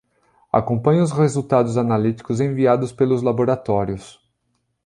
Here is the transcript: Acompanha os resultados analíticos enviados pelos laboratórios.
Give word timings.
Acompanha 0.51 1.03
os 1.03 1.11
resultados 1.11 1.77
analíticos 1.77 2.39
enviados 2.41 2.91
pelos 2.91 3.21
laboratórios. 3.21 4.19